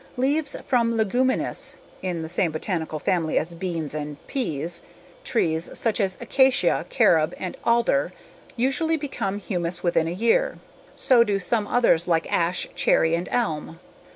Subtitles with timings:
[0.17, 4.81] Leaves from leguminous (in the same botanical family as beans and peas)
[5.23, 8.11] trees such as acacia, carob, and alder
[8.55, 10.57] usually become humus within a year.
[10.95, 13.79] So do some others like ash, cherry, and elm.